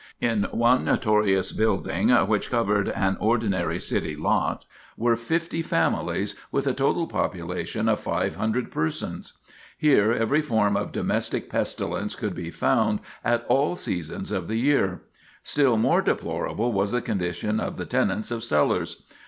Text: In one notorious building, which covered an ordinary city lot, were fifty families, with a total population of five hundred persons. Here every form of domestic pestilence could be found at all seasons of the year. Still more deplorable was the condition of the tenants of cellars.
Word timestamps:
In 0.19 0.45
one 0.51 0.83
notorious 0.83 1.51
building, 1.51 2.09
which 2.09 2.49
covered 2.49 2.89
an 2.89 3.17
ordinary 3.19 3.77
city 3.79 4.15
lot, 4.15 4.65
were 4.97 5.15
fifty 5.15 5.61
families, 5.61 6.33
with 6.51 6.65
a 6.65 6.73
total 6.73 7.05
population 7.05 7.87
of 7.87 7.99
five 7.99 8.35
hundred 8.35 8.71
persons. 8.71 9.33
Here 9.77 10.11
every 10.11 10.41
form 10.41 10.75
of 10.75 10.91
domestic 10.91 11.51
pestilence 11.51 12.15
could 12.15 12.33
be 12.33 12.49
found 12.49 12.99
at 13.23 13.45
all 13.47 13.75
seasons 13.75 14.31
of 14.31 14.47
the 14.47 14.57
year. 14.57 15.01
Still 15.43 15.77
more 15.77 16.01
deplorable 16.01 16.71
was 16.71 16.93
the 16.93 17.01
condition 17.03 17.59
of 17.59 17.77
the 17.77 17.85
tenants 17.85 18.31
of 18.31 18.43
cellars. 18.43 19.03